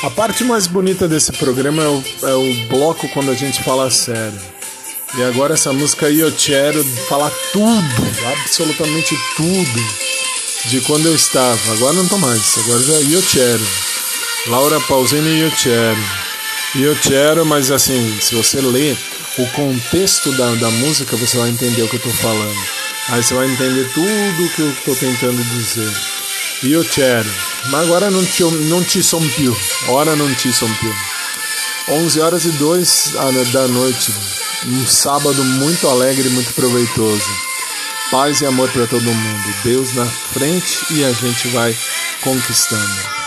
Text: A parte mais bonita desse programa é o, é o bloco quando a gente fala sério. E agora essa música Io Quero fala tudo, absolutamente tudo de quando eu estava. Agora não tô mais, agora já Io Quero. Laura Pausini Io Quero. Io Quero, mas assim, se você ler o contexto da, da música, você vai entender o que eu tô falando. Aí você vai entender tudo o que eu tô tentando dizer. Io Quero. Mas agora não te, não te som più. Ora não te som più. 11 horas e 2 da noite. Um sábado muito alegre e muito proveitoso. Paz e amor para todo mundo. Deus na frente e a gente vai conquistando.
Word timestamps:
A 0.00 0.10
parte 0.10 0.44
mais 0.44 0.68
bonita 0.68 1.08
desse 1.08 1.32
programa 1.32 1.82
é 1.82 1.88
o, 1.88 2.04
é 2.22 2.34
o 2.34 2.68
bloco 2.68 3.08
quando 3.08 3.32
a 3.32 3.34
gente 3.34 3.64
fala 3.64 3.90
sério. 3.90 4.38
E 5.16 5.22
agora 5.24 5.54
essa 5.54 5.72
música 5.72 6.08
Io 6.08 6.30
Quero 6.30 6.84
fala 7.08 7.32
tudo, 7.52 8.06
absolutamente 8.32 9.18
tudo 9.36 9.84
de 10.66 10.80
quando 10.82 11.06
eu 11.06 11.14
estava. 11.16 11.72
Agora 11.72 11.94
não 11.94 12.06
tô 12.06 12.16
mais, 12.16 12.58
agora 12.58 12.80
já 12.80 13.00
Io 13.00 13.20
Quero. 13.22 13.66
Laura 14.46 14.80
Pausini 14.82 15.40
Io 15.40 15.50
Quero. 15.50 16.04
Io 16.76 16.96
Quero, 17.02 17.44
mas 17.44 17.72
assim, 17.72 18.20
se 18.20 18.36
você 18.36 18.60
ler 18.60 18.96
o 19.36 19.46
contexto 19.48 20.30
da, 20.36 20.54
da 20.54 20.70
música, 20.70 21.16
você 21.16 21.36
vai 21.36 21.50
entender 21.50 21.82
o 21.82 21.88
que 21.88 21.96
eu 21.96 22.02
tô 22.02 22.10
falando. 22.10 22.60
Aí 23.08 23.20
você 23.20 23.34
vai 23.34 23.50
entender 23.50 23.90
tudo 23.92 24.44
o 24.44 24.48
que 24.50 24.60
eu 24.60 24.76
tô 24.84 24.94
tentando 24.94 25.42
dizer. 25.42 25.92
Io 26.62 26.84
Quero. 26.84 27.47
Mas 27.66 27.82
agora 27.82 28.10
não 28.10 28.24
te, 28.24 28.42
não 28.42 28.82
te 28.84 29.02
som 29.02 29.20
più. 29.30 29.54
Ora 29.88 30.16
não 30.16 30.32
te 30.34 30.52
som 30.52 30.72
più. 30.74 30.94
11 31.88 32.20
horas 32.20 32.44
e 32.44 32.50
2 32.52 33.12
da 33.52 33.68
noite. 33.68 34.12
Um 34.66 34.86
sábado 34.86 35.42
muito 35.44 35.88
alegre 35.88 36.28
e 36.28 36.32
muito 36.32 36.52
proveitoso. 36.54 37.30
Paz 38.10 38.40
e 38.40 38.46
amor 38.46 38.70
para 38.70 38.86
todo 38.86 39.02
mundo. 39.02 39.54
Deus 39.64 39.94
na 39.94 40.06
frente 40.06 40.86
e 40.90 41.04
a 41.04 41.12
gente 41.12 41.48
vai 41.48 41.76
conquistando. 42.22 43.17